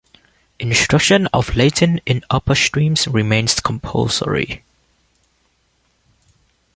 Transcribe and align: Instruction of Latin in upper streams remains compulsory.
Instruction 0.59 1.27
of 1.27 1.55
Latin 1.55 2.01
in 2.07 2.23
upper 2.31 2.55
streams 2.55 3.07
remains 3.07 3.59
compulsory. 3.59 4.63